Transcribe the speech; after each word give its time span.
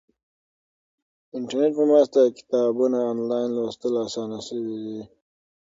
د 1.29 1.31
انټرنیټ 1.37 1.73
په 1.77 1.83
مرسته 1.91 2.19
کتابونه 2.37 2.97
آنلاین 3.11 3.49
لوستل 3.57 3.93
اسانه 4.05 4.39
شوي. 4.47 4.93